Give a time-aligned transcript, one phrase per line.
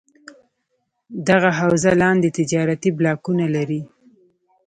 [1.29, 3.81] دغه حوزه لاندې تجارتي بلاکونه لري: